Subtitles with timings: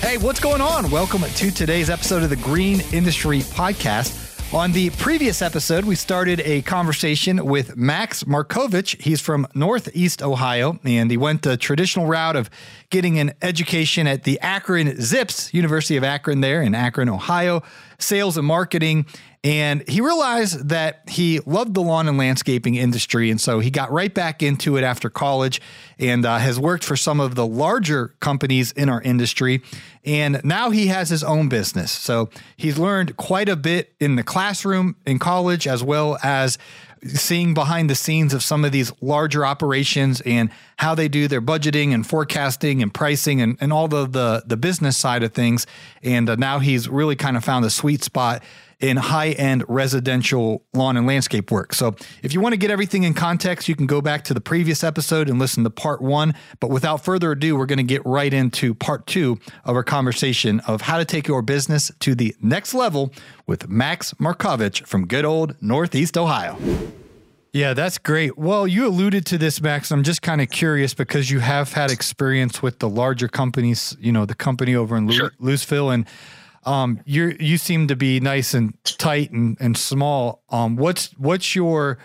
[0.00, 0.90] Hey, what's going on?
[0.90, 4.26] Welcome to today's episode of the Green Industry Podcast.
[4.52, 9.00] On the previous episode, we started a conversation with Max Markovich.
[9.00, 12.50] He's from Northeast Ohio, and he went the traditional route of
[12.88, 17.62] getting an education at the Akron Zips, University of Akron, there in Akron, Ohio,
[18.00, 19.06] sales and marketing.
[19.42, 23.30] And he realized that he loved the lawn and landscaping industry.
[23.30, 25.62] And so he got right back into it after college
[25.98, 29.62] and uh, has worked for some of the larger companies in our industry.
[30.04, 31.90] And now he has his own business.
[31.90, 36.58] So he's learned quite a bit in the classroom in college, as well as
[37.04, 41.40] seeing behind the scenes of some of these larger operations and how they do their
[41.40, 45.66] budgeting and forecasting and pricing and, and all the, the, the business side of things.
[46.02, 48.42] And uh, now he's really kind of found the sweet spot
[48.80, 51.74] in high end residential lawn and landscape work.
[51.74, 54.40] So, if you want to get everything in context, you can go back to the
[54.40, 56.34] previous episode and listen to part one.
[56.58, 60.60] But without further ado, we're going to get right into part two of our conversation
[60.60, 63.12] of how to take your business to the next level
[63.46, 66.58] with Max Markovich from good old Northeast Ohio.
[67.52, 68.38] Yeah, that's great.
[68.38, 69.90] Well, you alluded to this, Max.
[69.90, 74.12] I'm just kind of curious because you have had experience with the larger companies, you
[74.12, 75.32] know, the company over in sure.
[75.40, 76.06] Louisville and
[76.64, 80.42] um, you you seem to be nice and tight and, and small.
[80.50, 81.98] Um, what's what's your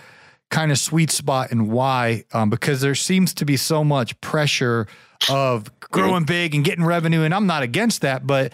[0.49, 2.23] kind of sweet spot and why?
[2.31, 4.87] Um, because there seems to be so much pressure
[5.29, 8.53] of growing big and getting revenue, and I'm not against that, but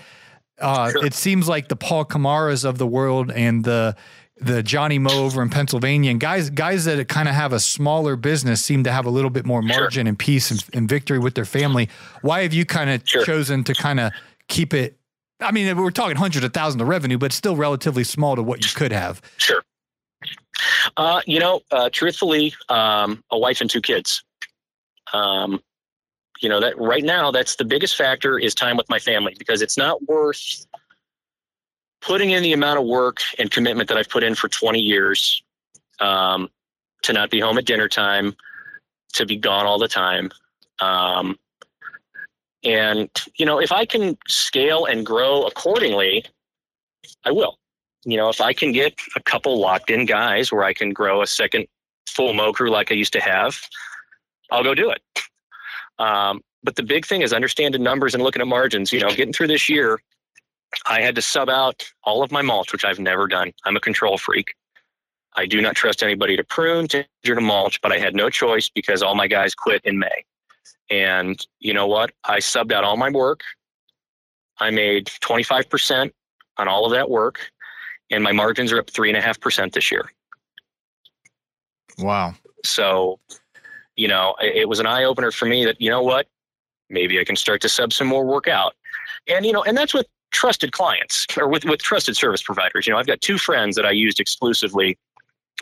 [0.59, 1.05] uh, sure.
[1.05, 3.95] it seems like the Paul Kamaras of the world and the
[4.37, 8.15] the Johnny Moe over in Pennsylvania and guys guys that kind of have a smaller
[8.15, 10.09] business seem to have a little bit more margin sure.
[10.09, 11.89] and peace and, and, victory with their family.
[12.23, 13.23] Why have you kind of sure.
[13.23, 14.11] chosen to kind of
[14.47, 14.97] keep it
[15.41, 18.63] I mean, we're talking hundreds of thousands of revenue, but still relatively small to what
[18.63, 19.21] you could have.
[19.37, 19.63] Sure.
[20.97, 24.23] Uh, you know, uh, truthfully, um, a wife and two kids.
[25.13, 25.61] Um,
[26.41, 29.61] you know that right now, that's the biggest factor is time with my family because
[29.61, 30.65] it's not worth
[32.01, 35.43] putting in the amount of work and commitment that I've put in for 20 years
[35.99, 36.49] um,
[37.03, 38.35] to not be home at dinner time,
[39.13, 40.31] to be gone all the time.
[40.79, 41.37] Um,
[42.63, 46.25] and, you know, if I can scale and grow accordingly,
[47.25, 47.57] I will.
[48.03, 51.21] You know, if I can get a couple locked in guys where I can grow
[51.21, 51.67] a second
[52.07, 53.59] full mow crew like I used to have,
[54.51, 55.01] I'll go do it.
[55.99, 58.91] Um, but the big thing is understanding numbers and looking at margins.
[58.91, 59.99] You know, getting through this year,
[60.85, 63.51] I had to sub out all of my mulch, which I've never done.
[63.65, 64.53] I'm a control freak.
[65.35, 68.69] I do not trust anybody to prune, to, to mulch, but I had no choice
[68.69, 70.25] because all my guys quit in May.
[70.89, 72.11] And you know what?
[72.23, 73.41] I subbed out all my work.
[74.59, 76.11] I made 25%
[76.57, 77.39] on all of that work,
[78.11, 80.11] and my margins are up 3.5% this year.
[81.97, 82.35] Wow.
[82.63, 83.19] So,
[83.95, 86.27] you know, it, was an eye opener for me that, you know what?
[86.89, 88.75] Maybe I can start to sub some more work out.
[89.27, 92.85] And, you know, and that's with trusted clients or with, with trusted service providers.
[92.85, 94.97] You know, I've got two friends that I used exclusively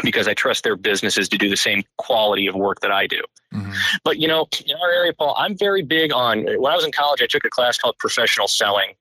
[0.03, 3.21] because I trust their businesses to do the same quality of work that I do.
[3.53, 3.71] Mm-hmm.
[4.03, 6.43] But you know, in our area, Paul, I'm very big on.
[6.43, 8.93] When I was in college, I took a class called professional selling,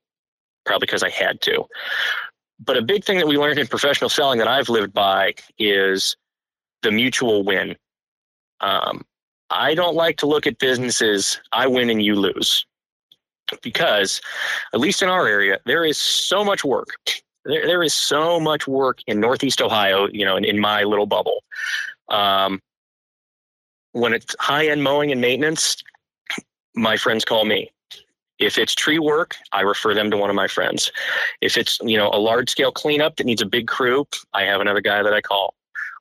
[0.64, 1.64] probably because I had to.
[2.60, 6.16] But a big thing that we learned in professional selling that I've lived by is
[6.82, 7.76] the mutual win.
[8.60, 9.04] Um,
[9.50, 12.66] I don't like to look at businesses I win and you lose
[13.62, 14.20] because,
[14.74, 16.88] at least in our area, there is so much work
[17.48, 21.06] there, there is so much work in Northeast Ohio, you know, in, in my little
[21.06, 21.42] bubble.
[22.08, 22.60] Um,
[23.92, 25.82] when it's high end mowing and maintenance,
[26.74, 27.70] my friends call me.
[28.38, 30.92] If it's tree work, I refer them to one of my friends.
[31.40, 34.60] If it's you know a large scale cleanup that needs a big crew, I have
[34.60, 35.54] another guy that I call.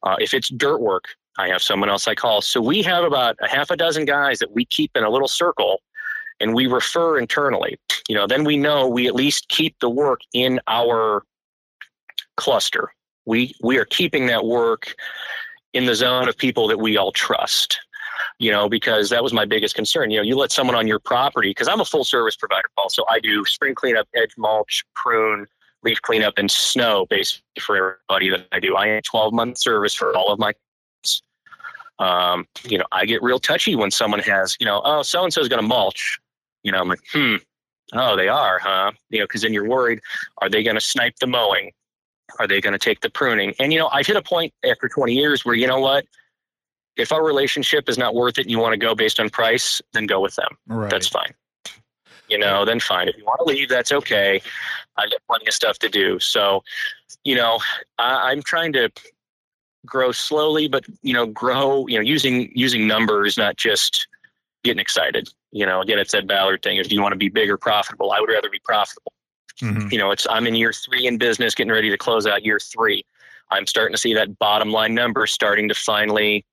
[0.03, 1.05] Uh, if it's dirt work,
[1.39, 2.41] I have someone else I call.
[2.41, 5.27] So we have about a half a dozen guys that we keep in a little
[5.27, 5.81] circle
[6.39, 7.79] and we refer internally.
[8.07, 11.23] You know, then we know we at least keep the work in our
[12.37, 12.93] cluster.
[13.25, 14.95] We we are keeping that work
[15.73, 17.79] in the zone of people that we all trust.
[18.39, 20.09] You know, because that was my biggest concern.
[20.11, 22.89] You know, you let someone on your property because I'm a full service provider, Paul.
[22.89, 25.47] So I do spring cleanup, edge mulch, prune,
[25.83, 28.75] leaf cleanup, and snow basically for everybody that I do.
[28.75, 30.53] I am 12 month service for all of my.
[31.99, 35.33] Um, you know, I get real touchy when someone has, you know, oh, so and
[35.33, 36.19] so is going to mulch.
[36.61, 37.35] You know, I'm like, hmm,
[37.93, 38.91] oh, they are, huh?
[39.09, 39.99] You know, because then you're worried,
[40.39, 41.71] are they going to snipe the mowing?
[42.39, 43.53] Are they going to take the pruning?
[43.59, 46.05] And, you know, I've hit a point after 20 years where, you know what?
[46.97, 49.81] If our relationship is not worth it and you want to go based on price,
[49.93, 50.57] then go with them.
[50.67, 50.89] Right.
[50.89, 51.33] That's fine.
[52.27, 53.07] You know, then fine.
[53.07, 54.41] If you want to leave, that's okay.
[54.97, 56.19] I got plenty of stuff to do.
[56.19, 56.63] So,
[57.23, 57.59] you know,
[57.97, 58.89] I, I'm trying to
[59.85, 64.07] grow slowly, but you know, grow, you know, using using numbers, not just
[64.63, 65.29] getting excited.
[65.51, 66.77] You know, again, it's that Ballard thing.
[66.77, 69.13] If you want to be big or profitable, I would rather be profitable.
[69.61, 69.91] Mhm.
[69.91, 72.59] You know, it's I'm in year three in business, getting ready to close out year
[72.59, 73.03] three.
[73.49, 76.45] I'm starting to see that bottom line number starting to finally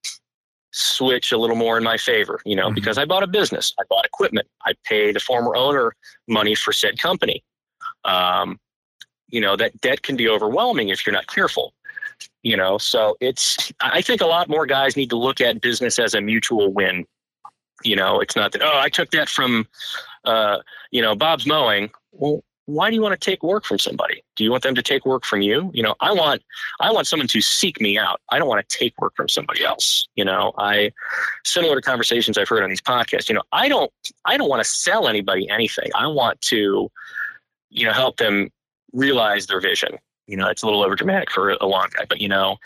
[0.71, 2.75] switch a little more in my favor, you know, Mhm.
[2.75, 5.95] because I bought a business, I bought equipment, I pay the former owner
[6.27, 7.43] money for said company.
[8.03, 8.59] Um,
[9.29, 11.73] you know, that debt can be overwhelming if you're not careful.
[12.43, 15.99] You know, so it's I think a lot more guys need to look at business
[15.99, 17.05] as a mutual win.
[17.83, 19.67] You know, it's not that, oh, I took that from
[20.23, 20.59] uh,
[20.91, 21.91] you know, Bob's mowing.
[22.11, 24.23] Well, why do you want to take work from somebody?
[24.35, 25.69] Do you want them to take work from you?
[25.73, 26.43] You know, I want
[26.79, 28.21] I want someone to seek me out.
[28.29, 30.07] I don't want to take work from somebody else.
[30.15, 30.91] You know, I
[31.43, 33.91] similar to conversations I've heard on these podcasts, you know, I don't
[34.25, 35.91] I don't want to sell anybody anything.
[35.95, 36.89] I want to,
[37.69, 38.49] you know, help them
[38.93, 39.97] realize their vision.
[40.25, 42.57] You know, it's a little over dramatic for a long guy, but you know,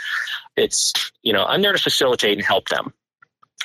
[0.56, 0.94] it's
[1.24, 2.94] you know, I'm there to facilitate and help them.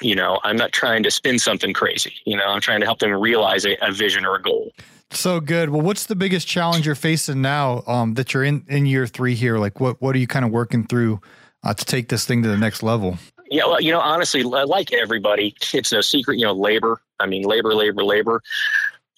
[0.01, 2.15] You know, I'm not trying to spin something crazy.
[2.27, 4.73] You know, I'm trying to help them realize a, a vision or a goal.
[5.11, 5.71] So good.
[5.71, 9.35] Well, what's the biggest challenge you're facing now um, that you're in in year three
[9.35, 9.59] here?
[9.59, 11.21] Like, what what are you kind of working through
[11.63, 13.19] uh, to take this thing to the next level?
[13.51, 16.39] Yeah, well, you know, honestly, like everybody, it's no secret.
[16.39, 17.01] You know, labor.
[17.21, 18.43] I mean, labor, labor, labor.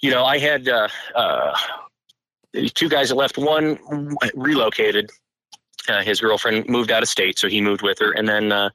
[0.00, 1.56] You know, I had uh, uh,
[2.74, 3.38] two guys that left.
[3.38, 3.78] One
[4.34, 5.10] relocated.
[5.88, 8.10] Uh, his girlfriend moved out of state, so he moved with her.
[8.10, 8.70] And then, uh,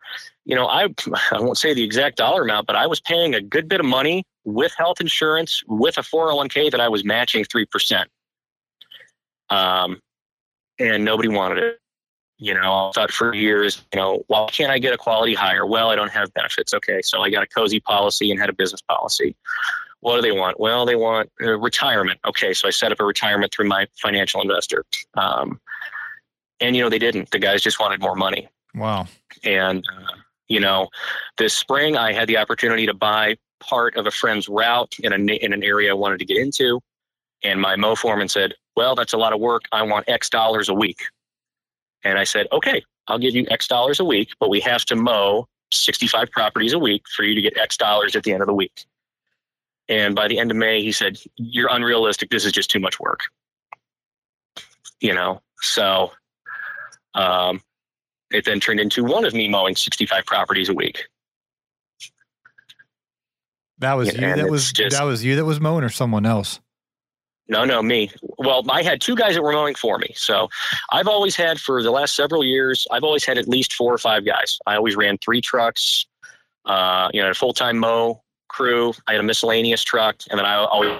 [0.46, 0.88] you know, I
[1.32, 3.86] I won't say the exact dollar amount, but I was paying a good bit of
[3.86, 8.10] money with health insurance with a 401k that I was matching three percent.
[9.50, 10.00] Um,
[10.80, 11.78] and nobody wanted it.
[12.38, 15.64] You know, I thought for years, you know, why can't I get a quality hire?
[15.64, 16.74] Well, I don't have benefits.
[16.74, 19.36] Okay, so I got a cozy policy and had a business policy.
[20.00, 20.60] What do they want?
[20.60, 22.20] Well, they want uh, retirement.
[22.26, 24.84] Okay, so I set up a retirement through my financial investor.
[25.14, 25.60] Um,
[26.60, 27.30] and you know, they didn't.
[27.30, 28.50] The guys just wanted more money.
[28.74, 29.08] Wow.
[29.44, 30.16] And uh,
[30.48, 30.90] you know,
[31.38, 35.34] this spring I had the opportunity to buy part of a friend's route in a
[35.36, 36.82] in an area I wanted to get into,
[37.44, 39.64] and my mow foreman said, "Well, that's a lot of work.
[39.72, 41.00] I want X dollars a week."
[42.04, 44.96] And I said, "Okay, I'll give you X dollars a week, but we have to
[44.96, 48.48] mow 65 properties a week for you to get X dollars at the end of
[48.48, 48.86] the week."
[49.88, 52.30] And by the end of May, he said, "You're unrealistic.
[52.30, 53.22] This is just too much work."
[55.00, 56.12] You know, so
[57.14, 57.62] um,
[58.32, 61.08] it then turned into one of me mowing 65 properties a week.
[63.82, 64.20] That was you.
[64.36, 66.60] That was just- that was you that was mowing, or someone else.
[67.48, 68.10] No, no, me.
[68.38, 70.14] Well, I had two guys that were mowing for me.
[70.16, 70.48] So
[70.92, 73.98] I've always had, for the last several years, I've always had at least four or
[73.98, 74.58] five guys.
[74.68, 76.06] I always ran three trucks,
[76.66, 78.94] uh, you know, a full time mow crew.
[79.08, 80.98] I had a miscellaneous truck, and then I always.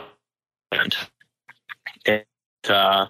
[2.06, 2.26] And,
[2.70, 3.06] uh,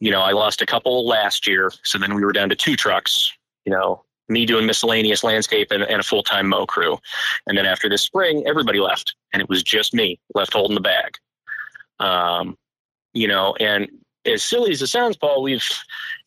[0.00, 1.70] you know, I lost a couple last year.
[1.84, 3.32] So then we were down to two trucks,
[3.64, 6.98] you know, me doing miscellaneous landscape and, and a full time mow crew.
[7.46, 10.80] And then after this spring, everybody left, and it was just me left holding the
[10.80, 11.16] bag.
[11.98, 12.56] Um,
[13.12, 13.88] you know, and
[14.24, 15.64] as silly as it sounds, Paul, we've,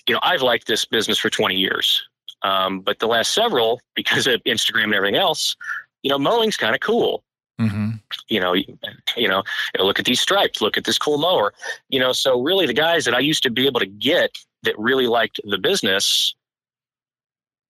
[0.08, 2.04] you know, I've liked this business for 20 years.
[2.44, 5.56] Um, but the last several, because of Instagram and everything else,
[6.01, 7.24] you know, mowing's kind of cool.
[7.58, 7.92] hmm
[8.28, 8.78] You know, you,
[9.16, 9.44] you know,
[9.80, 11.54] look at these stripes, look at this cool mower.
[11.89, 14.78] You know, so really the guys that I used to be able to get that
[14.78, 16.36] really liked the business,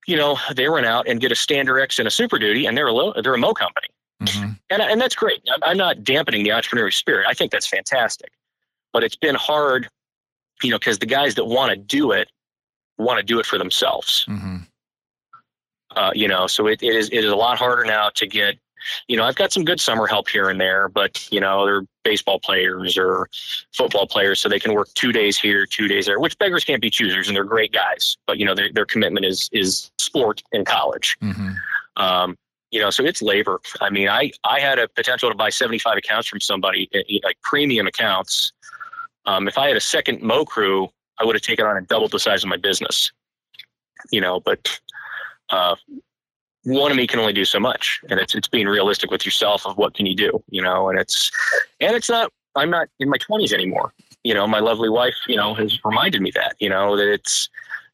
[0.07, 2.77] you know, they run out and get a Stander X and a Super Duty, and
[2.77, 3.88] they're a low, they're a Mo company
[4.29, 5.41] hmm and and that's great.
[5.53, 7.27] I'm, I'm not dampening the entrepreneurial spirit.
[7.27, 8.31] I think that's fantastic,
[8.91, 9.89] but it's been hard,
[10.62, 12.29] you know, because the guys that want to do it
[12.98, 14.25] want to do it for themselves.
[14.25, 14.57] hmm
[15.95, 18.55] Uh, you know, so it, it is it is a lot harder now to get.
[19.07, 21.86] You know, I've got some good summer help here and there, but you know, they're
[22.03, 23.29] baseball players or
[23.72, 26.19] football players, so they can work two days here, two days there.
[26.19, 28.17] Which beggars can't be choosers, and they're great guys.
[28.27, 31.17] But you know, their their commitment is is sport and college.
[31.22, 31.51] hmm
[31.95, 32.38] Um,
[32.72, 33.62] you know, so it's labor.
[33.81, 37.19] I mean, I I had a potential to buy 75 accounts from somebody, eh, eh,
[37.24, 38.51] like premium accounts.
[39.25, 42.12] Um, if I had a second Mo crew, I would have taken on and doubled
[42.12, 43.12] the size of my business.
[44.12, 44.79] You know, but
[45.50, 45.75] uh,
[46.63, 49.65] one of me can only do so much, and it's it's being realistic with yourself
[49.65, 50.43] of what can you do.
[50.50, 51.32] You know, and it's
[51.79, 52.32] and it's not.
[52.55, 53.93] I'm not in my 20s anymore.
[54.24, 56.55] You know, my lovely wife, you know, has reminded me that.
[56.60, 57.50] You know that it's,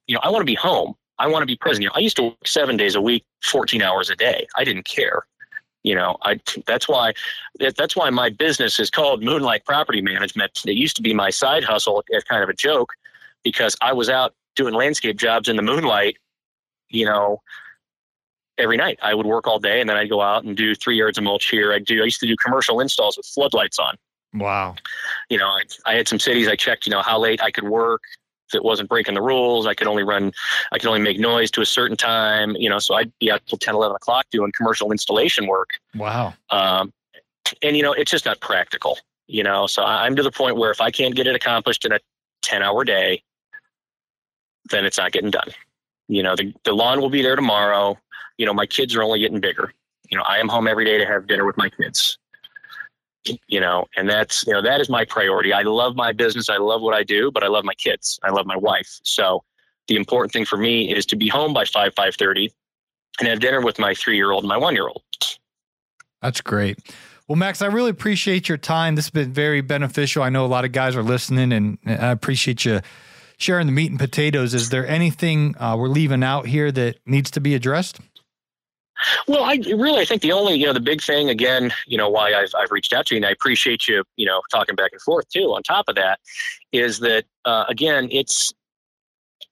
[0.08, 0.96] you know, I want to be home.
[1.18, 1.84] I want to be present.
[1.84, 4.48] You know, I used to work seven days a week, 14 hours a day.
[4.58, 5.26] I didn't care.
[5.84, 7.14] You know, I that's why
[7.58, 10.60] that's why my business is called Moonlight Property Management.
[10.66, 12.94] It used to be my side hustle as kind of a joke
[13.44, 16.18] because I was out doing landscape jobs in the moonlight,
[16.90, 17.42] you know,
[18.60, 19.00] every night.
[19.02, 21.24] I would work all day and then I'd go out and do three yards of
[21.24, 21.74] mulch here.
[21.74, 23.96] I do I used to do commercial installs with floodlights on.
[24.34, 24.76] Wow.
[25.30, 27.64] You know, I, I had some cities I checked, you know, how late I could
[27.64, 28.02] work,
[28.48, 29.66] if it wasn't breaking the rules.
[29.66, 30.32] I could only run,
[30.72, 33.42] I could only make noise to a certain time, you know, so I'd be out
[33.48, 35.70] till 10, 11 o'clock doing commercial installation work.
[35.96, 36.34] Wow.
[36.50, 36.94] Um,
[37.64, 40.72] and, you know, it's just not practical, you know, so I'm to the point where
[40.72, 42.00] if I can't get it accomplished in a
[42.44, 43.24] 10 hour day,
[44.70, 45.50] then it's not getting done.
[46.08, 47.98] You know, the, the lawn will be there tomorrow.
[48.40, 49.74] You know, my kids are only getting bigger.
[50.10, 52.18] You know, I am home every day to have dinner with my kids.
[53.48, 55.52] You know and that's you know that is my priority.
[55.52, 56.50] I love my business.
[56.50, 58.18] I love what i do but i love my kids.
[58.24, 59.00] I love my wife.
[59.04, 59.44] So
[59.88, 62.50] the important thing for me is to be home by 5 5.30
[63.20, 65.04] and have dinner with my three year old and my one year old
[66.22, 66.80] that's great.
[67.28, 68.96] Well max i really appreciate your time.
[68.96, 70.24] This has been very beneficial.
[70.24, 72.80] I know a lot of guys are listening and i appreciate you
[73.38, 74.54] sharing the meat and potatoes.
[74.54, 78.00] Is there anything uh, we're leaving out here that needs to be addressed
[79.28, 82.10] well, I really I think the only you know the big thing again you know
[82.10, 84.92] why I've I've reached out to you and I appreciate you you know talking back
[84.92, 85.54] and forth too.
[85.54, 86.20] On top of that,
[86.72, 88.54] is that uh, again it's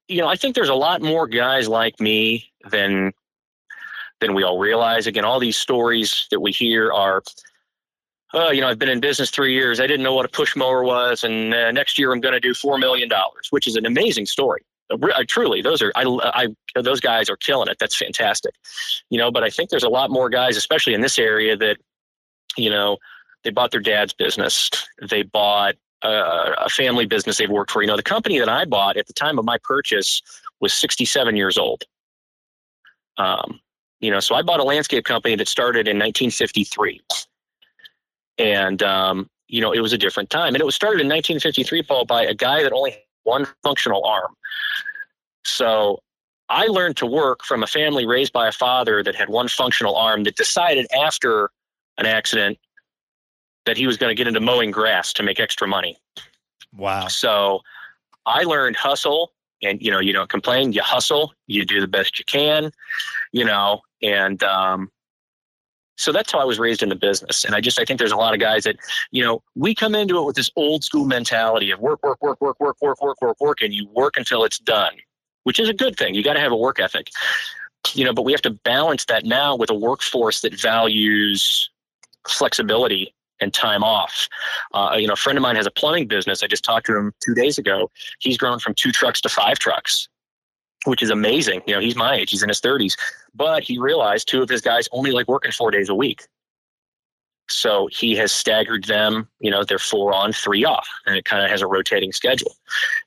[0.08, 3.14] you know I think there's a lot more guys like me than
[4.20, 5.08] than we all realize.
[5.08, 7.24] Again, all these stories that we hear are.
[8.34, 9.80] Oh, you know, I've been in business three years.
[9.80, 12.42] I didn't know what a push mower was, and uh, next year I'm going to
[12.42, 14.66] do four million dollars, which is an amazing story.
[14.90, 16.04] I, truly, those are I,
[16.76, 17.78] I those guys are killing it.
[17.80, 18.54] That's fantastic,
[19.10, 19.32] you know.
[19.32, 21.78] But I think there's a lot more guys, especially in this area, that
[22.56, 22.98] you know
[23.44, 24.70] they bought their dad's business,
[25.10, 27.82] they bought a, a family business they've worked for.
[27.82, 30.22] You know, the company that I bought at the time of my purchase
[30.60, 31.84] was 67 years old.
[33.18, 33.60] Um,
[34.00, 37.02] you know, so I bought a landscape company that started in 1953,
[38.38, 41.84] and um, you know, it was a different time, and it was started in 1953,
[41.84, 42.96] Paul, by a guy that only
[43.28, 44.34] one functional arm.
[45.44, 46.02] So
[46.50, 49.96] I learned to work from a family raised by a father that had one functional
[49.96, 51.50] arm that decided after
[51.98, 52.58] an accident
[53.66, 55.98] that he was going to get into mowing grass to make extra money.
[56.76, 57.08] Wow.
[57.08, 57.62] So
[58.26, 62.20] I learned hustle and you know you don't complain you hustle you do the best
[62.20, 62.72] you can
[63.32, 64.92] you know and um,
[65.98, 67.44] so that's how I was raised in the business.
[67.44, 68.78] And I just I think there's a lot of guys that,
[69.12, 72.40] you know, we come into it with this old school mentality of work, work, work,
[72.40, 74.94] work, work, work, work, work, work, and you work until it's done,
[75.44, 76.14] which is a good thing.
[76.14, 77.10] You got to have a work ethic.
[77.94, 81.70] You know, but we have to balance that now with a workforce that values
[82.28, 84.28] flexibility and time off.
[84.74, 86.44] Uh, you know, a friend of mine has a plumbing business.
[86.44, 87.90] I just talked to him two days ago.
[88.20, 90.10] He's grown from two trucks to five trucks
[90.86, 91.62] which is amazing.
[91.68, 92.98] You know, he's my age, he's in his 30s,
[93.36, 96.28] but he realized two of his guys only like working four days a week.
[97.50, 101.44] So he has staggered them, you know, they're four on, three off, and it kind
[101.44, 102.56] of has a rotating schedule.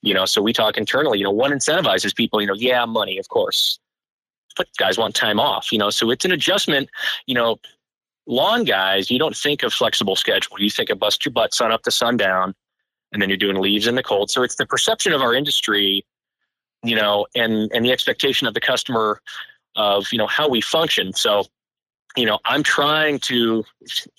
[0.01, 3.19] You know, so we talk internally, you know, one incentivizes people, you know, yeah, money,
[3.19, 3.79] of course.
[4.57, 6.89] But guys want time off, you know, so it's an adjustment,
[7.27, 7.61] you know,
[8.27, 10.59] lawn guys, you don't think of flexible schedule.
[10.59, 12.55] You think of bust your butt sun up to sundown,
[13.13, 14.31] and then you're doing leaves in the cold.
[14.31, 16.05] So it's the perception of our industry
[16.83, 19.21] you know, and and the expectation of the customer
[19.77, 21.13] of you know how we function.
[21.13, 21.45] So,
[22.17, 23.65] you know, I'm trying to,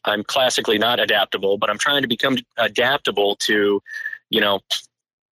[0.05, 3.81] I'm classically not adaptable, but I'm trying to become adaptable to,
[4.29, 4.61] you know,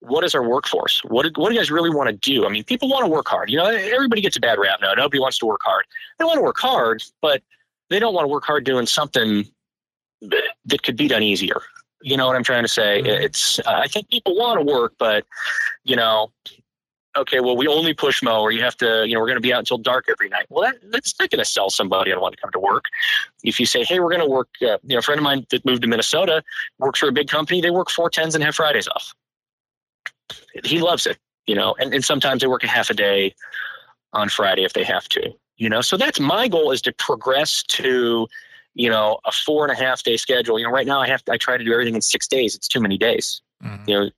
[0.00, 1.00] what is our workforce?
[1.04, 2.46] What what do you guys really want to do?
[2.46, 3.50] I mean, people want to work hard.
[3.50, 4.92] You know, everybody gets a bad rap now.
[4.94, 5.84] Nobody wants to work hard.
[6.18, 7.42] They want to work hard, but
[7.90, 9.46] they don't want to work hard doing something
[10.20, 11.60] that could be done easier.
[12.02, 13.02] You know what I'm trying to say?
[13.02, 13.24] Mm-hmm.
[13.24, 15.24] It's I think people want to work, but
[15.84, 16.30] you know,
[17.16, 19.40] okay, well, we only push mow, or you have to, you know, we're going to
[19.40, 20.46] be out until dark every night.
[20.48, 22.84] Well, that, that's not going to sell somebody on want to come to work.
[23.42, 25.46] If you say, hey, we're going to work, uh, you know, a friend of mine
[25.50, 26.42] that moved to Minnesota
[26.78, 27.60] works for a big company.
[27.60, 29.14] They work four tens and have Fridays off.
[30.64, 33.34] He loves it, you know, and, and sometimes they work a half a day
[34.12, 35.80] on Friday if they have to, you know.
[35.80, 38.26] So that's my goal is to progress to,
[38.74, 40.58] you know, a four and a half day schedule.
[40.58, 42.54] You know, right now I have to, I try to do everything in six days.
[42.54, 43.42] It's too many days.
[43.62, 43.90] Mm-hmm.
[43.90, 44.10] You know,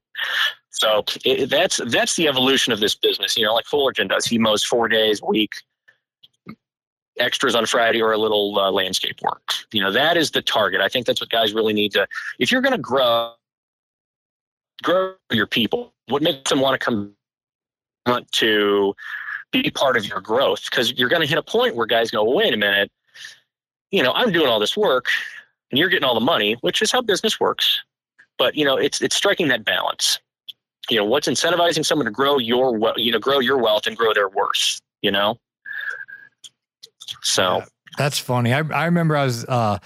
[0.80, 3.36] so it, that's that's the evolution of this business.
[3.36, 4.26] You know, like Fullerton does.
[4.26, 5.52] He mows four days a week,
[7.18, 9.54] extras on Friday, or a little uh, landscape work.
[9.72, 10.82] You know, that is the target.
[10.82, 12.06] I think that's what guys really need to.
[12.38, 13.32] If you're going to grow,
[14.82, 15.94] grow your people.
[16.08, 17.14] What makes them want to come
[18.06, 18.94] want to
[19.52, 20.66] be part of your growth?
[20.70, 22.92] Because you're going to hit a point where guys go, well, "Wait a minute,
[23.92, 25.06] you know, I'm doing all this work,
[25.70, 27.82] and you're getting all the money," which is how business works.
[28.36, 30.20] But you know, it's it's striking that balance
[30.90, 34.12] you know, what's incentivizing someone to grow your, you know, grow your wealth and grow
[34.14, 35.38] their worth, you know?
[37.22, 37.58] So.
[37.58, 37.64] Yeah,
[37.98, 38.52] that's funny.
[38.52, 39.78] I, I remember I was, uh,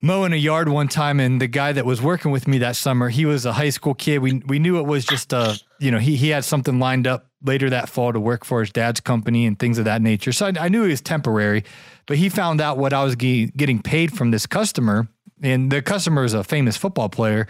[0.00, 3.08] mowing a yard one time and the guy that was working with me that summer
[3.08, 4.18] he was a high school kid.
[4.18, 7.26] We we knew it was just a you know he he had something lined up
[7.42, 10.32] later that fall to work for his dad's company and things of that nature.
[10.32, 11.64] So i, I knew he was temporary
[12.06, 15.08] but he found out what i was ge- getting paid from this customer.
[15.40, 17.46] And the customer is a famous football player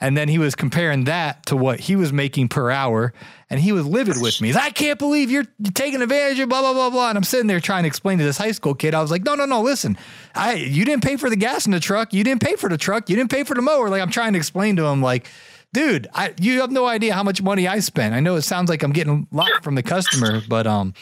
[0.00, 3.12] and then he was comparing that to what he was making per hour.
[3.48, 4.52] And he was livid with me.
[4.54, 7.08] I can't believe you're taking advantage of blah, blah, blah, blah.
[7.10, 8.92] And I'm sitting there trying to explain to this high school kid.
[8.92, 9.96] I was like, no, no, no, listen,
[10.34, 12.12] I, you didn't pay for the gas in the truck.
[12.12, 13.08] You didn't pay for the truck.
[13.08, 13.88] You didn't pay for the mower.
[13.88, 15.28] Like I'm trying to explain to him, like,
[15.72, 18.14] dude, I, you have no idea how much money I spent.
[18.14, 20.92] I know it sounds like I'm getting a lot from the customer, but, um,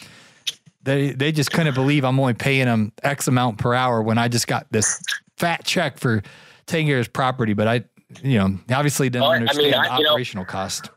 [0.82, 4.28] they, they just couldn't believe I'm only paying them X amount per hour when I
[4.28, 5.02] just got this
[5.38, 6.22] fat check for
[6.66, 7.54] taking care of his property.
[7.54, 7.84] But I,
[8.23, 10.90] you know, obviously didn't well, understand I mean, I, operational know, cost.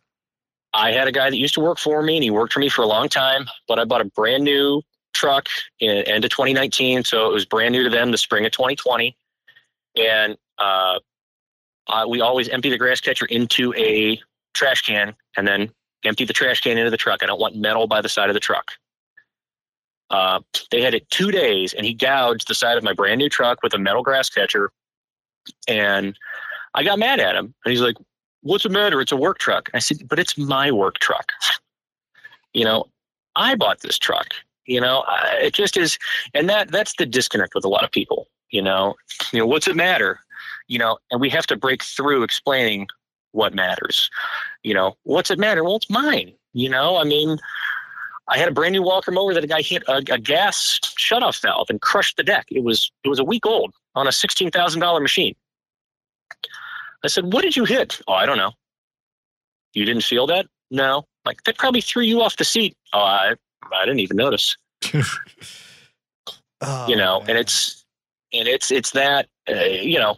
[0.74, 2.70] I had a guy that used to work for me and he worked for me
[2.70, 4.82] for a long time, but I bought a brand new
[5.14, 5.48] truck
[5.80, 7.04] in end of 2019.
[7.04, 9.18] So it was brand new to them the spring of 2020.
[9.96, 11.00] And uh,
[12.08, 14.20] we always empty the grass catcher into a
[14.54, 15.72] trash can and then
[16.04, 17.24] empty the trash can into the truck.
[17.24, 18.74] I don't want metal by the side of the truck.
[20.10, 20.40] Uh,
[20.72, 23.62] they had it two days and he gouged the side of my brand new truck
[23.64, 24.72] with a metal grass catcher.
[25.68, 26.18] And
[26.78, 27.54] I got mad at him.
[27.66, 27.96] And he's like,
[28.42, 29.02] What's the matter?
[29.02, 29.70] It's a work truck.
[29.74, 31.32] I said, But it's my work truck.
[32.54, 32.86] You know,
[33.36, 34.28] I bought this truck.
[34.66, 35.04] You know,
[35.34, 35.98] it just is.
[36.34, 38.28] And that that's the disconnect with a lot of people.
[38.50, 38.96] You know,
[39.32, 40.20] you know, what's it matter?
[40.68, 42.88] You know, and we have to break through explaining
[43.32, 44.10] what matters.
[44.64, 45.64] You know, what's it matter?
[45.64, 46.34] Well, it's mine.
[46.54, 47.38] You know, I mean,
[48.28, 51.42] I had a brand new Walker mower that a guy hit a, a gas shutoff
[51.42, 52.48] valve and crushed the deck.
[52.50, 55.36] It was it was a week old on a sixteen thousand dollar machine.
[57.04, 58.02] I said, What did you hit?
[58.08, 58.52] Oh, I don't know.
[59.74, 60.48] You didn't feel that?
[60.72, 61.06] No.
[61.26, 62.76] Like, that probably threw you off the seat.
[62.94, 63.36] Oh, I,
[63.74, 64.58] I didn't even notice.
[66.62, 67.30] oh, you know, man.
[67.32, 67.86] and it's,
[68.34, 70.18] and it's, it's that, uh, you know,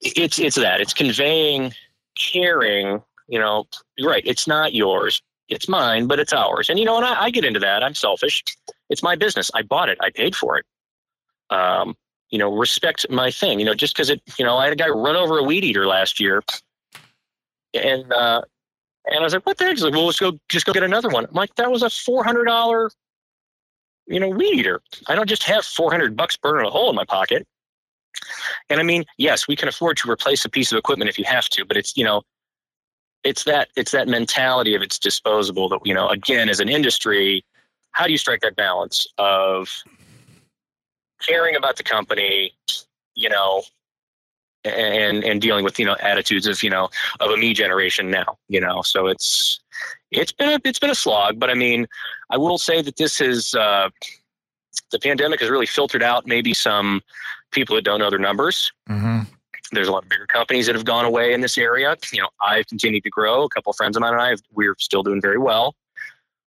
[0.00, 0.80] it's, it's that.
[0.80, 1.72] It's conveying
[2.18, 3.66] caring, you know,
[4.02, 4.22] right.
[4.24, 5.22] It's not yours.
[5.48, 6.70] It's mine, but it's ours.
[6.70, 7.82] And, you know, and I, I get into that.
[7.82, 8.44] I'm selfish.
[8.88, 9.50] It's my business.
[9.54, 9.98] I bought it.
[10.00, 10.64] I paid for it.
[11.50, 11.96] Um,
[12.30, 13.58] you know, respect my thing.
[13.58, 15.64] You know, just because it, you know, I had a guy run over a weed
[15.64, 16.42] eater last year,
[17.74, 18.42] and uh,
[19.06, 20.82] and I was like, "What the heck?" He's like, "Well, let's go, just go get
[20.82, 22.90] another one." I'm like, "That was a four hundred dollar,
[24.06, 24.80] you know, weed eater.
[25.08, 27.46] I don't just have four hundred bucks burning a hole in my pocket."
[28.68, 31.24] And I mean, yes, we can afford to replace a piece of equipment if you
[31.24, 32.22] have to, but it's you know,
[33.24, 37.44] it's that it's that mentality of it's disposable that you know, again, as an industry,
[37.92, 39.82] how do you strike that balance of
[41.26, 42.52] caring about the company,
[43.14, 43.62] you know,
[44.64, 46.88] and and dealing with you know attitudes of you know
[47.20, 48.82] of a me generation now, you know.
[48.82, 49.60] So it's
[50.10, 51.86] it's been a, it's been a slog, but I mean,
[52.30, 53.90] I will say that this is uh,
[54.90, 57.00] the pandemic has really filtered out maybe some
[57.52, 58.72] people that don't know their numbers.
[58.88, 59.20] Mm-hmm.
[59.72, 61.96] There's a lot of bigger companies that have gone away in this area.
[62.12, 63.44] You know, I've continued to grow.
[63.44, 65.76] A couple of friends of mine and I, we're still doing very well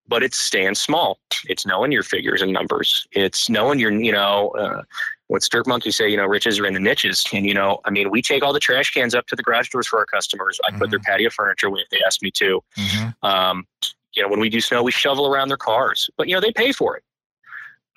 [0.07, 1.17] but it's staying small.
[1.47, 3.07] It's knowing your figures and numbers.
[3.11, 4.83] It's knowing your, you know, uh,
[5.27, 7.25] what Dirt Monkey say, you know, riches are in the niches.
[7.33, 9.69] And, you know, I mean, we take all the trash cans up to the garage
[9.69, 10.59] doors for our customers.
[10.65, 10.79] I mm-hmm.
[10.79, 11.11] put their mm-hmm.
[11.11, 12.61] patio furniture away if they ask me to.
[12.77, 13.25] Mm-hmm.
[13.25, 13.65] Um,
[14.13, 16.51] you know, when we do snow, we shovel around their cars, but, you know, they
[16.51, 17.03] pay for it.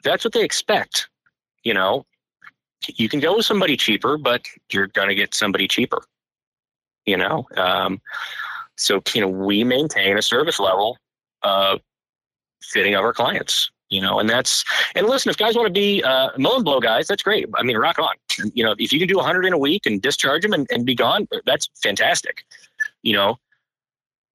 [0.02, 1.08] That's what they expect.
[1.64, 2.06] You know,
[2.94, 6.02] you can go with somebody cheaper, but you're going to get somebody cheaper.
[7.04, 8.00] You know, um,
[8.76, 10.98] so, you know, we maintain a service level
[11.42, 11.78] uh,
[12.62, 14.64] fitting of our clients you know and that's
[14.94, 17.46] and listen if guys want to be uh mow and blow guys that's great.
[17.54, 18.14] I mean rock on.
[18.54, 20.84] You know if you can do 100 in a week and discharge them and, and
[20.84, 22.44] be gone that's fantastic.
[23.02, 23.38] You know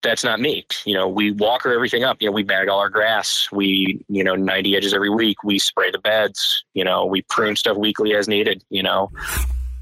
[0.04, 0.66] that's not me.
[0.86, 2.18] You know we walker everything up.
[2.22, 3.50] You know we bag all our grass.
[3.52, 5.44] We you know 90 edges every week.
[5.44, 6.64] We spray the beds.
[6.74, 9.12] You know we prune stuff weekly as needed you know.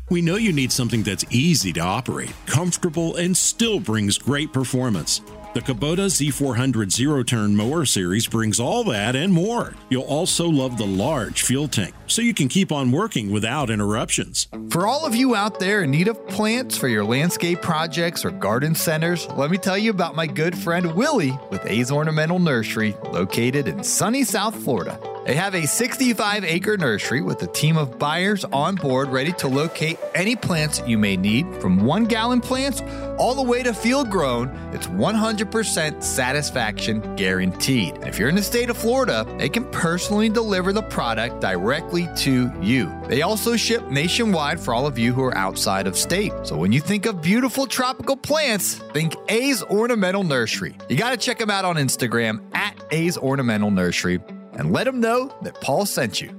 [0.09, 5.21] We know you need something that's easy to operate comfortable and still brings great performance
[5.53, 9.73] the Kubota Z400 Zero Turn Mower Series brings all that and more.
[9.89, 14.47] You'll also love the large fuel tank, so you can keep on working without interruptions.
[14.69, 18.29] For all of you out there in need of plants for your landscape projects or
[18.29, 22.95] garden centers, let me tell you about my good friend Willie with A's Ornamental Nursery,
[23.11, 24.99] located in sunny South Florida.
[25.25, 29.47] They have a 65 acre nursery with a team of buyers on board ready to
[29.47, 32.81] locate any plants you may need, from one gallon plants
[33.19, 34.49] all the way to field grown.
[34.73, 37.97] It's 100 100% satisfaction guaranteed.
[38.05, 42.51] If you're in the state of Florida, they can personally deliver the product directly to
[42.61, 42.91] you.
[43.07, 46.33] They also ship nationwide for all of you who are outside of state.
[46.43, 50.75] So when you think of beautiful tropical plants, think A's Ornamental Nursery.
[50.89, 54.19] You got to check them out on Instagram at A's Ornamental Nursery
[54.53, 56.38] and let them know that Paul sent you.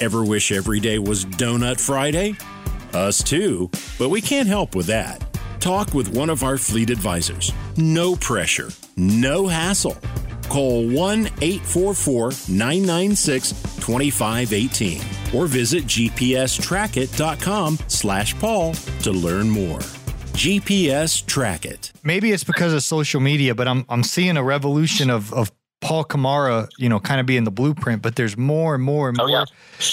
[0.00, 2.36] Ever wish every day was Donut Friday?
[2.92, 5.24] Us too, but we can't help with that.
[5.58, 7.50] Talk with one of our fleet advisors.
[7.78, 9.96] No pressure, no hassle.
[10.50, 15.00] Call 1 844 996 2518
[15.34, 19.78] or visit gpstrackit.com slash Paul to learn more.
[20.36, 21.92] GPS Track It.
[22.04, 25.50] Maybe it's because of social media, but I'm I'm seeing a revolution of of
[25.86, 29.16] Paul Kamara, you know, kind of being the blueprint, but there's more and more and
[29.16, 29.44] more oh, yeah.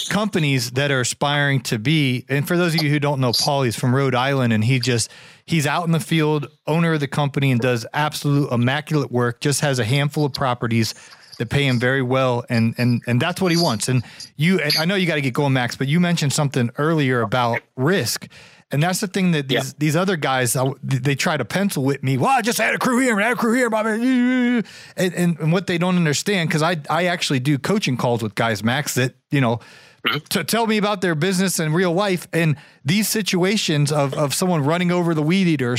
[0.10, 2.26] companies that are aspiring to be.
[2.30, 4.80] And for those of you who don't know Paul, he's from Rhode Island and he
[4.80, 5.12] just
[5.46, 9.62] he's out in the field, owner of the company and does absolute immaculate work, just
[9.62, 10.96] has a handful of properties
[11.38, 13.88] that pay him very well and and and that's what he wants.
[13.88, 14.04] And
[14.36, 17.22] you and I know you got to get going Max, but you mentioned something earlier
[17.22, 18.28] about risk.
[18.74, 19.74] And that's the thing that these, yeah.
[19.78, 22.18] these other guys, they try to pencil with me.
[22.18, 23.68] Well, I just had a crew here and had a crew here.
[23.72, 24.66] And,
[24.98, 28.64] and, and what they don't understand, because I, I actually do coaching calls with guys,
[28.64, 29.58] Max, that, you know,
[30.04, 30.18] mm-hmm.
[30.32, 32.28] to tell me about their business and real life.
[32.34, 35.78] And these situations of, of someone running over the weed eater,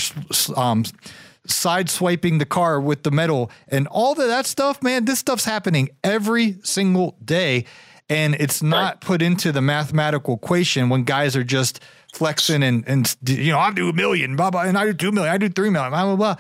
[0.57, 0.85] um,
[1.49, 5.47] side swiping the car with the metal and all of that stuff, man, this stuff's
[5.47, 7.65] happening every single day.
[8.09, 9.01] And it's not right.
[9.01, 11.81] put into the mathematical equation when guys are just–
[12.15, 15.13] flexing and and you know I do a million, blah blah, and I do two
[15.13, 16.37] million, I do three million, blah blah blah.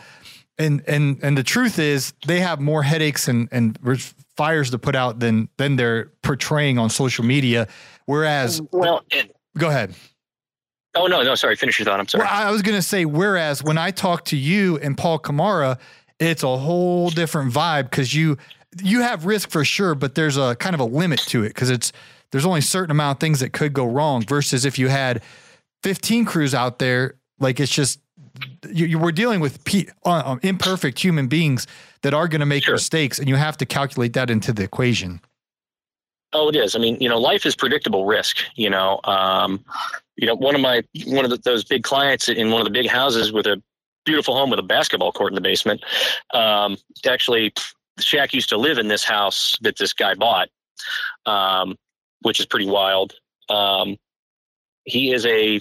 [0.57, 3.79] And and and the truth is, they have more headaches and and
[4.37, 7.67] fires to put out than than they're portraying on social media.
[8.07, 9.05] Whereas, mm, well,
[9.59, 9.95] go ahead.
[10.95, 11.57] Oh no, no, sorry.
[11.57, 11.99] Finish your thought.
[11.99, 12.25] I'm sorry.
[12.25, 15.79] Well, I was going to say, whereas when I talk to you and Paul Kamara,
[16.21, 18.39] it's a whole different vibe because you
[18.83, 21.71] you have risk for sure, but there's a kind of a limit to it because
[21.71, 21.93] it's
[22.31, 24.23] there's only a certain amount of things that could go wrong.
[24.23, 25.23] Versus if you had
[25.85, 28.01] 15 crews out there, like it's just
[28.73, 31.67] you, you we're dealing with pe- uh, um, imperfect human beings
[32.01, 32.75] that are going to make sure.
[32.75, 35.21] mistakes, and you have to calculate that into the equation.
[36.33, 36.75] Oh, it is.
[36.75, 38.39] I mean, you know, life is predictable risk.
[38.57, 39.63] You know, um,
[40.17, 42.73] you know, one of my one of the, those big clients in one of the
[42.73, 43.63] big houses with a
[44.07, 45.85] beautiful home with a basketball court in the basement.
[46.33, 47.53] Um, actually,
[48.01, 50.49] Shaq used to live in this house that this guy bought,
[51.27, 51.77] um,
[52.23, 53.13] which is pretty wild.
[53.51, 53.99] Um,
[54.85, 55.61] he is a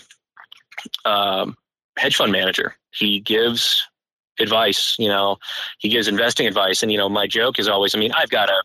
[1.06, 1.56] um,
[1.98, 2.76] hedge fund manager.
[2.92, 3.88] He gives
[4.40, 5.38] advice, you know,
[5.80, 6.84] he gives investing advice.
[6.84, 8.64] And, you know, my joke is always, I mean, I've got a,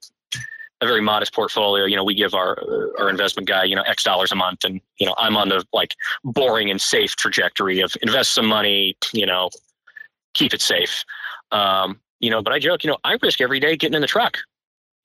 [0.81, 1.85] a very modest portfolio.
[1.85, 2.59] You know, we give our,
[2.99, 4.65] our investment guy, you know, X dollars a month.
[4.65, 5.95] And, you know, I'm on the like
[6.25, 9.51] boring and safe trajectory of invest some money, you know,
[10.35, 11.05] keep it safe.
[11.53, 14.09] Um, you know, but I joke, you know, I risk every day getting in the
[14.09, 14.39] truck,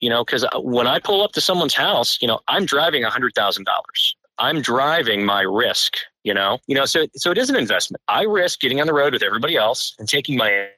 [0.00, 3.10] you know, because when I pull up to someone's house, you know, I'm driving a
[3.10, 4.16] hundred thousand dollars.
[4.38, 8.02] I'm driving my risk, you know, you know, so, so it is an investment.
[8.08, 10.68] I risk getting on the road with everybody else and taking my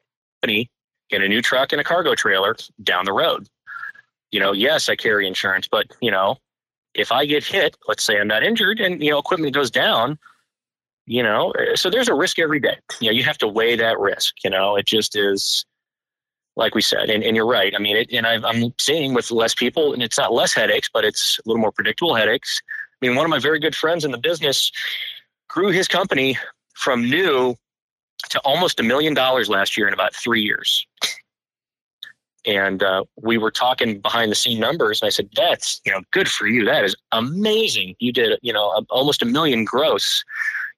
[0.42, 0.70] company
[1.10, 3.48] in a new truck and a cargo trailer down the road.
[4.30, 6.36] You know, yes, I carry insurance, but you know,
[6.94, 10.18] if I get hit, let's say I'm not injured and, you know, equipment goes down,
[11.06, 12.76] you know, so there's a risk every day.
[13.00, 15.64] You know, you have to weigh that risk, you know, it just is,
[16.56, 17.74] like we said, and, and you're right.
[17.74, 20.88] I mean, it, and i am seeing with less people, and it's not less headaches,
[20.92, 22.62] but it's a little more predictable headaches.
[23.00, 24.72] I mean, one of my very good friends in the business
[25.48, 26.38] grew his company
[26.74, 27.54] from new
[28.30, 30.86] to almost a million dollars last year in about three years.
[32.46, 36.00] And uh, we were talking behind the scene numbers, and I said, "That's you know
[36.12, 36.64] good for you.
[36.64, 37.96] That is amazing.
[37.98, 40.24] You did you know almost a million gross.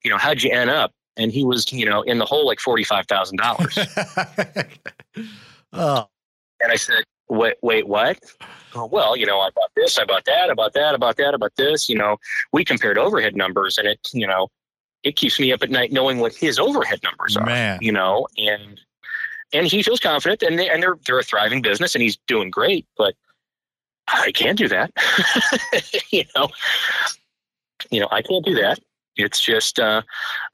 [0.03, 2.59] You know how'd you end up?" And he was you know in the hole like
[2.59, 3.79] forty five thousand dollars.
[5.75, 6.09] oh.
[6.61, 8.19] And I said, "Wait, wait, what?"
[8.75, 11.17] oh, well, you know, I bought this, I bought that, I bought that, I bought
[11.17, 11.89] that, I bought this.
[11.89, 12.19] You know,
[12.53, 14.49] we compared overhead numbers, and it, you know,
[15.03, 17.47] it keeps me up at night knowing what his overhead numbers are.
[17.47, 17.79] Man.
[17.81, 18.81] You know, and
[19.53, 22.51] and he feels confident, and they, and they're they're a thriving business, and he's doing
[22.51, 22.87] great.
[22.97, 23.15] But
[24.09, 24.93] I can't do that.
[26.11, 26.49] you know,
[27.91, 28.81] you know, I can't do that.
[29.19, 30.03] It's just, uh,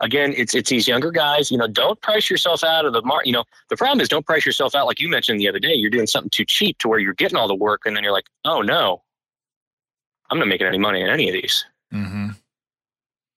[0.00, 1.50] again, it's it's these younger guys.
[1.50, 3.26] You know, don't price yourself out of the market.
[3.26, 5.74] You know, the problem is don't price yourself out like you mentioned the other day.
[5.74, 8.12] You're doing something too cheap to where you're getting all the work, and then you're
[8.12, 9.02] like, oh no,
[10.30, 11.64] I'm not making any money in any of these.
[11.92, 12.30] Mm-hmm.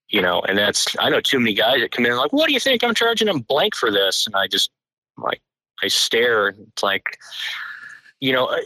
[0.10, 2.54] You know, and that's I know too many guys that come in like, what do
[2.54, 4.26] you think I'm charging them blank for this?
[4.26, 4.72] And I just
[5.18, 5.42] like
[5.84, 6.48] I stare.
[6.48, 7.18] It's like,
[8.22, 8.58] you know,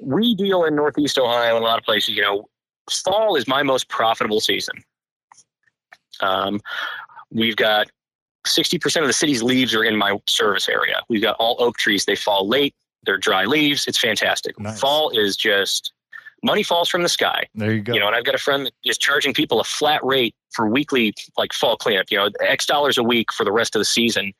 [0.00, 2.14] we deal in Northeast Ohio and a lot of places.
[2.14, 2.48] You know,
[2.88, 4.84] fall is my most profitable season.
[6.24, 6.60] Um,
[7.30, 7.88] we've got
[8.46, 11.00] 60% of the city's leaves are in my service area.
[11.08, 12.04] We've got all oak trees.
[12.04, 12.74] They fall late.
[13.04, 13.86] They're dry leaves.
[13.86, 14.58] It's fantastic.
[14.58, 14.80] Nice.
[14.80, 15.92] Fall is just
[16.42, 17.44] money falls from the sky.
[17.54, 17.94] There you go.
[17.94, 20.68] You know, and I've got a friend that is charging people a flat rate for
[20.68, 23.84] weekly like fall cleanup, you know, X dollars a week for the rest of the
[23.84, 24.32] season.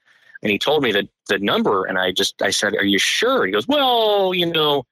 [0.43, 3.47] And he told me that the number and I just I said, Are you sure?
[3.47, 4.85] He goes, Well, you know,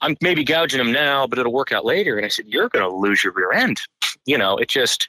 [0.00, 2.16] I'm maybe gouging them now, but it'll work out later.
[2.16, 3.80] And I said, You're gonna lose your rear end.
[4.26, 5.08] You know, it just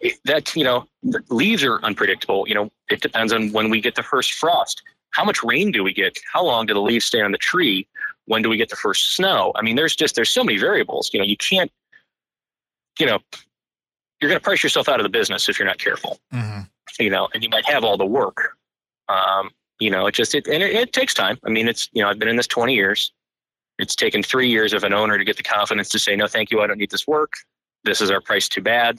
[0.00, 2.46] it, that you know the leaves are unpredictable.
[2.46, 4.82] You know it depends on when we get the first frost.
[5.10, 6.18] How much rain do we get?
[6.32, 7.88] How long do the leaves stay on the tree?
[8.26, 9.52] When do we get the first snow?
[9.56, 11.10] I mean there's just there's so many variables.
[11.12, 11.70] You know you can't
[12.98, 13.18] you know
[14.20, 16.18] you're going to price yourself out of the business if you're not careful.
[16.32, 16.60] Mm-hmm.
[17.00, 18.56] you know and you might have all the work.
[19.08, 21.38] Um, you know it just it and it, it takes time.
[21.44, 23.12] I mean it's you know i've been in this 20 years.
[23.78, 26.50] It's taken three years of an owner to get the confidence to say no thank
[26.50, 26.60] you.
[26.60, 27.34] I don't need this work.
[27.84, 28.98] This is our price too bad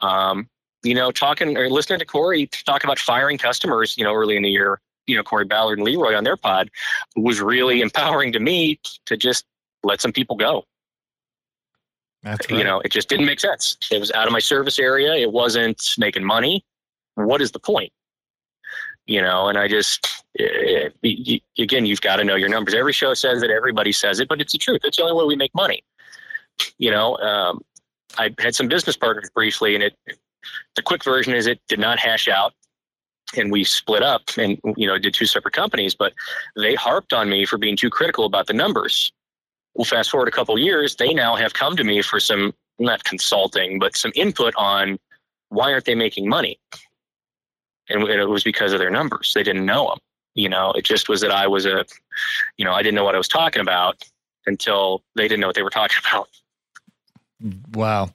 [0.00, 0.48] um,
[0.82, 4.42] you know, talking or listening to Corey talk about firing customers, you know, early in
[4.42, 6.70] the year, you know, Corey Ballard and Leroy on their pod
[7.16, 9.44] was really empowering to me to just
[9.82, 10.64] let some people go.
[12.22, 12.58] That's right.
[12.58, 13.76] You know, it just didn't make sense.
[13.90, 15.14] It was out of my service area.
[15.14, 16.64] It wasn't making money.
[17.16, 17.92] What is the point?
[19.06, 22.74] You know, and I just, it, it, again, you've got to know your numbers.
[22.74, 24.80] Every show says it, everybody says it, but it's the truth.
[24.84, 25.84] It's the only way we make money.
[26.78, 27.60] You know, um,
[28.18, 29.94] I had some business partners briefly, and it
[30.76, 32.52] the quick version is it did not hash out,
[33.36, 35.94] and we split up and you know did two separate companies.
[35.94, 36.12] But
[36.56, 39.12] they harped on me for being too critical about the numbers.
[39.74, 43.04] Well, fast forward a couple years, they now have come to me for some not
[43.04, 44.98] consulting, but some input on
[45.48, 46.58] why aren't they making money,
[47.88, 49.32] and it was because of their numbers.
[49.34, 49.98] They didn't know them.
[50.34, 51.84] You know, it just was that I was a,
[52.56, 54.02] you know, I didn't know what I was talking about
[54.46, 56.28] until they didn't know what they were talking about.
[57.72, 58.10] Wow.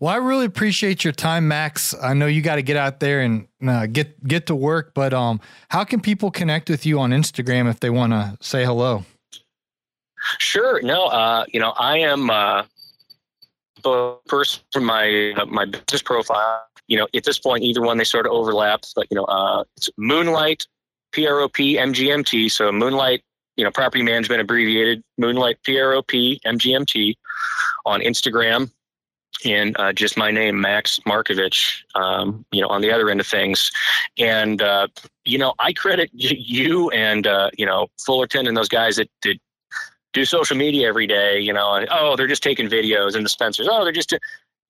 [0.00, 1.94] Well, I really appreciate your time, Max.
[2.02, 5.14] I know you got to get out there and uh, get get to work, but
[5.14, 9.04] um, how can people connect with you on Instagram if they want to say hello?
[10.38, 10.82] Sure.
[10.82, 12.64] No, uh, you know, I am uh,
[13.82, 16.66] the person from my uh, my business profile.
[16.86, 19.64] You know, at this point, either one they sort of overlap, but you know, uh,
[19.76, 20.66] it's Moonlight
[21.12, 22.48] P R O P M G M T.
[22.48, 23.22] So Moonlight,
[23.56, 27.16] you know, property management abbreviated Moonlight P R O P M G M T
[27.84, 28.70] on Instagram
[29.44, 33.26] and uh, just my name, Max Markovich, um, you know, on the other end of
[33.26, 33.70] things.
[34.18, 34.88] And, uh,
[35.24, 39.08] you know, I credit you and, uh, you know, Fullerton and those guys that,
[40.12, 43.28] do social media every day, you know, and, oh, they're just taking videos and the
[43.28, 43.66] Spencers.
[43.68, 44.16] Oh, they're just,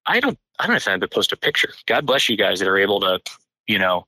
[0.06, 1.68] I don't, I don't have to post a picture.
[1.84, 3.20] God bless you guys that are able to,
[3.66, 4.06] you know,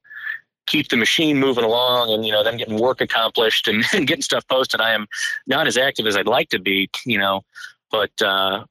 [0.66, 4.23] keep the machine moving along and, you know, then getting work accomplished and, and getting
[4.23, 4.81] stuff posted.
[4.81, 5.07] I am
[5.47, 7.42] not as active as I'd like to be, you know,
[7.90, 8.64] but, uh,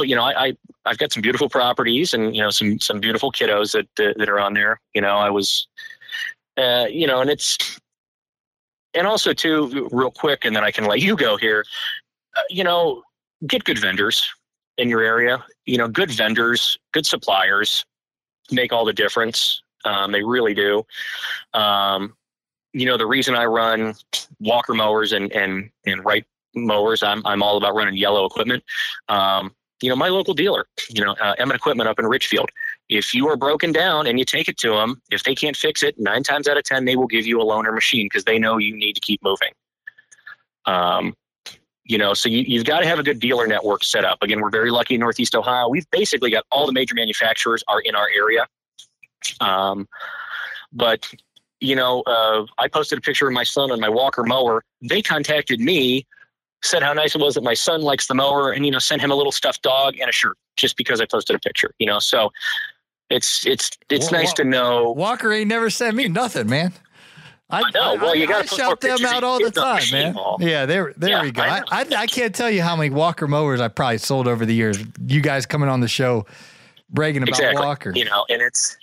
[0.00, 3.32] you know, I, I I've got some beautiful properties and you know some some beautiful
[3.32, 4.80] kiddos that that, that are on there.
[4.94, 5.68] You know, I was,
[6.56, 7.80] uh, you know, and it's
[8.94, 11.64] and also too real quick, and then I can let you go here.
[12.36, 13.02] Uh, you know,
[13.46, 14.28] get good vendors
[14.78, 15.44] in your area.
[15.64, 17.84] You know, good vendors, good suppliers
[18.50, 19.62] make all the difference.
[19.84, 20.84] Um, they really do.
[21.54, 22.14] Um,
[22.72, 23.94] you know, the reason I run
[24.40, 28.62] Walker mowers and and and Wright mowers, I'm I'm all about running yellow equipment.
[29.08, 32.50] Um, you know, my local dealer, you know, uh, Emmett Equipment up in Richfield.
[32.88, 35.82] If you are broken down and you take it to them, if they can't fix
[35.82, 38.38] it, nine times out of 10, they will give you a loaner machine because they
[38.38, 39.50] know you need to keep moving.
[40.64, 41.14] Um,
[41.84, 44.18] you know, so you, you've got to have a good dealer network set up.
[44.22, 45.68] Again, we're very lucky in Northeast Ohio.
[45.68, 48.46] We've basically got all the major manufacturers are in our area.
[49.40, 49.86] Um,
[50.72, 51.08] but
[51.60, 54.62] you know, uh, I posted a picture of my son on my Walker mower.
[54.82, 56.06] They contacted me
[56.62, 59.00] said how nice it was that my son likes the mower and you know sent
[59.00, 61.86] him a little stuffed dog and a shirt just because I posted a picture you
[61.86, 62.32] know so
[63.10, 66.72] it's it's it's well, nice to know Walker ain't never sent me nothing man
[67.48, 67.94] I, I know.
[67.94, 70.14] Well, you got to shout them out all the time, man.
[70.14, 70.38] Ball.
[70.40, 71.42] Yeah, there, there yeah, we go.
[71.42, 74.54] I, I, I, can't tell you how many Walker mowers I probably sold over the
[74.54, 74.82] years.
[75.06, 76.26] You guys coming on the show,
[76.90, 77.64] bragging about exactly.
[77.64, 77.92] Walker.
[77.94, 78.76] You know, and it's,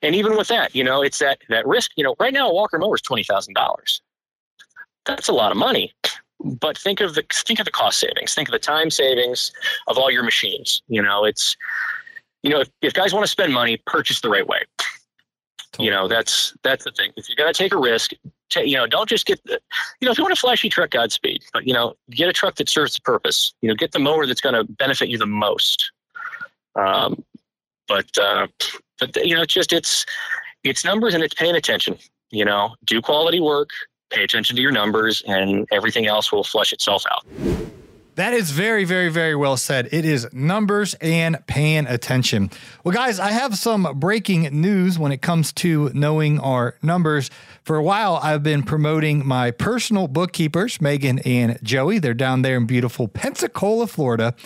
[0.00, 1.90] and even with that, you know, it's that that risk.
[1.96, 4.00] You know, right now a Walker mower is twenty thousand dollars.
[5.04, 5.92] That's a lot of money
[6.44, 9.52] but think of the think of the cost savings think of the time savings
[9.88, 11.56] of all your machines you know it's
[12.44, 14.60] you know, if, if guys want to spend money, purchase the right way.
[15.72, 15.86] Totally.
[15.86, 17.10] You know, that's that's the thing.
[17.16, 18.12] If you're going to take a risk,
[18.50, 19.58] t- you know, don't just get the,
[20.00, 21.42] you know, if you want a flashy truck, Godspeed.
[21.54, 23.54] But you know, get a truck that serves the purpose.
[23.62, 25.90] You know, get the mower that's going to benefit you the most.
[26.76, 27.24] Um,
[27.88, 28.46] but uh,
[29.00, 30.04] but you know, it's just it's
[30.62, 31.96] it's numbers and it's paying attention.
[32.30, 33.70] You know, do quality work,
[34.14, 37.24] pay attention to your numbers, and everything else will flush itself out.
[38.16, 39.88] That is very, very, very well said.
[39.90, 42.48] It is numbers and paying attention.
[42.84, 47.28] Well, guys, I have some breaking news when it comes to knowing our numbers.
[47.64, 51.98] For a while, I've been promoting my personal bookkeepers, Megan and Joey.
[51.98, 54.36] They're down there in beautiful Pensacola, Florida.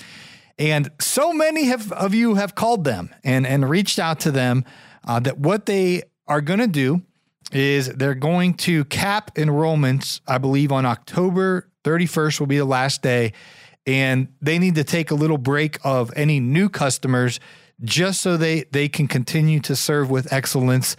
[0.58, 4.64] And so many have, of you have called them and, and reached out to them
[5.06, 7.02] uh, that what they are going to do
[7.52, 13.02] is they're going to cap enrollments, I believe, on October 31st will be the last
[13.02, 13.32] day
[13.86, 17.40] and they need to take a little break of any new customers
[17.82, 20.96] just so they they can continue to serve with excellence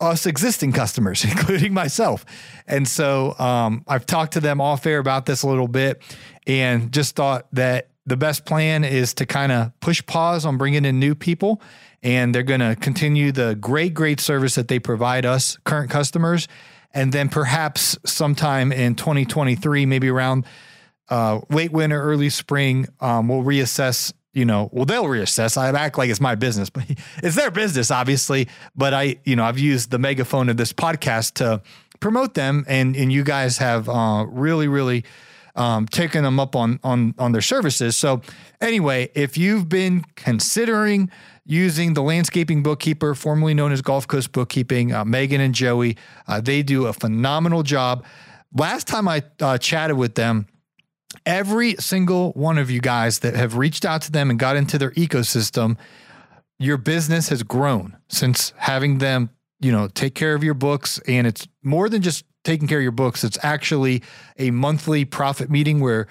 [0.00, 2.24] us existing customers, including myself.
[2.66, 6.02] And so um, I've talked to them off air about this a little bit
[6.46, 10.84] and just thought that the best plan is to kind of push pause on bringing
[10.84, 11.60] in new people.
[12.02, 16.46] And they're going to continue the great, great service that they provide us, current customers.
[16.94, 20.46] And then perhaps sometime in 2023, maybe around
[21.10, 24.12] uh, late winter, early spring, um, we'll reassess.
[24.34, 25.56] You know, well, they'll reassess.
[25.56, 26.84] I act like it's my business, but
[27.22, 28.48] it's their business, obviously.
[28.76, 31.62] But I, you know, I've used the megaphone of this podcast to
[31.98, 35.04] promote them, and and you guys have uh, really, really
[35.58, 37.96] um, taken them up on on on their services.
[37.96, 38.22] So
[38.60, 41.10] anyway, if you've been considering
[41.44, 46.40] using the landscaping bookkeeper, formerly known as Gulf Coast Bookkeeping, uh, Megan and Joey, uh,
[46.40, 48.04] they do a phenomenal job.
[48.54, 50.46] Last time I uh, chatted with them
[51.26, 54.78] every single one of you guys that have reached out to them and got into
[54.78, 55.76] their ecosystem,
[56.58, 61.00] your business has grown since having them, you know, take care of your books.
[61.06, 64.02] And it's more than just taking care of your books, it's actually
[64.38, 66.06] a monthly profit meeting where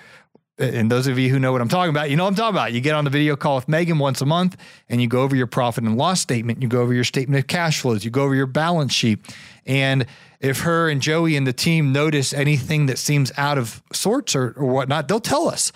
[0.59, 2.55] and those of you who know what I'm talking about, you know what I'm talking
[2.55, 2.73] about.
[2.73, 4.57] You get on the video call with Megan once a month
[4.89, 7.47] and you go over your profit and loss statement, you go over your statement of
[7.47, 9.19] cash flows, you go over your balance sheet.
[9.67, 10.07] And
[10.39, 14.55] if her and Joey and the team notice anything that seems out of sorts or,
[14.57, 15.71] or whatnot, they'll tell us.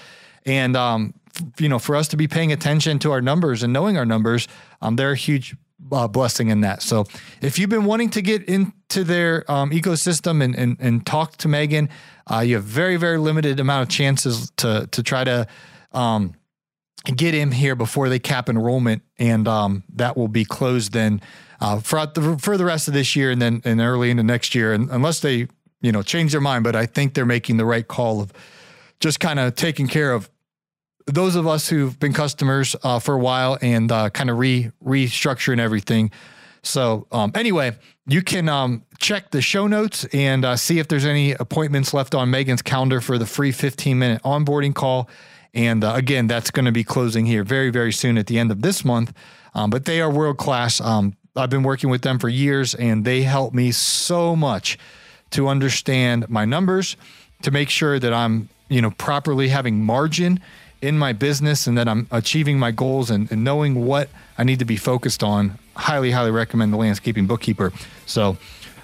[0.47, 1.13] And, um,
[1.59, 4.47] you know, for us to be paying attention to our numbers and knowing our numbers,
[4.81, 5.55] um, they're a huge
[5.91, 6.81] uh, blessing in that.
[6.81, 7.05] So
[7.41, 11.47] if you've been wanting to get into their um, ecosystem and, and, and talk to
[11.47, 11.89] Megan,
[12.31, 15.47] uh, you have very, very limited amount of chances to, to try to,
[15.91, 16.33] um,
[17.15, 19.01] get in here before they cap enrollment.
[19.17, 21.21] And, um, that will be closed then
[21.61, 24.55] uh, for the, for the rest of this year and then and early into next
[24.55, 25.47] year, and unless they
[25.81, 26.63] you know change their mind.
[26.63, 28.33] But I think they're making the right call of
[28.99, 30.29] just kind of taking care of
[31.07, 34.71] those of us who've been customers uh, for a while and uh, kind of re
[34.83, 36.11] restructuring everything.
[36.63, 41.05] So um, anyway, you can um, check the show notes and uh, see if there's
[41.05, 45.09] any appointments left on Megan's calendar for the free 15 minute onboarding call.
[45.53, 48.51] And uh, again, that's going to be closing here very, very soon at the end
[48.51, 49.13] of this month.
[49.53, 50.79] Um, but they are world class.
[50.79, 54.77] Um, I've been working with them for years and they help me so much
[55.31, 56.97] to understand my numbers,
[57.41, 60.39] to make sure that I'm, you know, properly having margin
[60.81, 64.59] in my business and that I'm achieving my goals and, and knowing what I need
[64.59, 65.57] to be focused on.
[65.75, 67.71] Highly, highly recommend the landscaping bookkeeper.
[68.05, 68.37] So,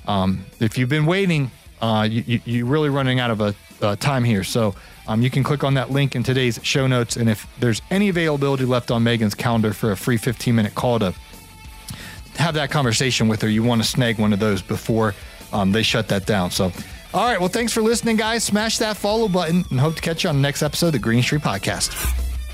[0.08, 3.56] um, if you've been waiting, uh, you, you, are really running out of a,
[3.98, 4.44] time here.
[4.44, 4.74] So,
[5.08, 7.16] um, you can click on that link in today's show notes.
[7.16, 11.00] And if there's any availability left on Megan's calendar for a free 15 minute call
[11.00, 11.14] to
[12.36, 15.14] have that conversation with her, you want to snag one of those before
[15.54, 16.52] um, they shut that down.
[16.52, 16.72] So,
[17.17, 17.39] all right.
[17.39, 18.43] Well, thanks for listening, guys.
[18.43, 20.99] Smash that follow button and hope to catch you on the next episode of the
[20.99, 22.13] Green Industry Podcast.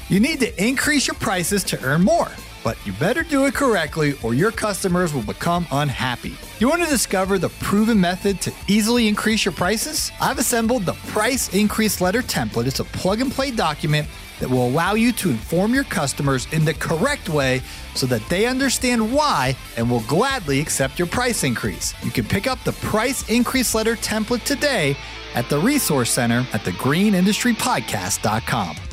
[0.10, 2.32] You need to increase your prices to earn more,
[2.64, 6.36] but you better do it correctly or your customers will become unhappy.
[6.60, 10.12] You want to discover the proven method to easily increase your prices?
[10.22, 12.68] I've assembled the Price Increase Letter template.
[12.68, 14.08] It's a plug and play document
[14.40, 17.62] that will allow you to inform your customers in the correct way
[17.96, 21.94] so that they understand why and will gladly accept your price increase.
[22.04, 24.98] You can pick up the price increase letter template today
[25.36, 28.93] at the Resource Center at thegreenindustrypodcast.com.